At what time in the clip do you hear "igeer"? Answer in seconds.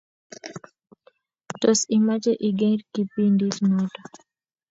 2.47-2.79